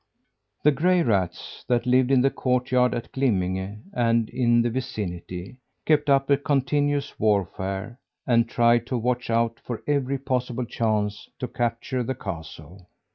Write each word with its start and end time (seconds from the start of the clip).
The 0.63 0.71
gray 0.71 1.03
rats 1.03 1.63
that 1.67 1.85
lived 1.85 2.09
in 2.09 2.21
the 2.21 2.31
courtyard 2.31 2.95
at 2.95 3.11
Glimminge 3.11 3.81
and 3.93 4.29
in 4.31 4.63
the 4.63 4.71
vicinity, 4.71 5.57
kept 5.85 6.09
up 6.09 6.27
a 6.31 6.37
continuous 6.37 7.19
warfare 7.19 7.99
and 8.25 8.49
tried 8.49 8.87
to 8.87 8.97
watch 8.97 9.29
out 9.29 9.59
for 9.59 9.83
every 9.85 10.17
possible 10.17 10.65
chance 10.65 11.29
to 11.37 11.47
capture 11.47 12.01
the 12.01 12.15
castle. 12.15 12.87